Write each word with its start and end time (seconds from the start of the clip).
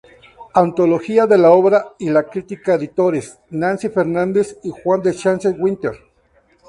Antología 0.55 1.27
de 1.27 1.37
la 1.37 1.51
obra 1.51 1.93
y 1.99 2.09
la 2.09 2.23
crítica", 2.23 2.73
Editores, 2.73 3.37
Nancy 3.51 3.89
Fernández 3.89 4.57
y 4.63 4.71
Juan 4.71 5.03
Duchesne 5.03 5.51
Winter. 5.51 5.93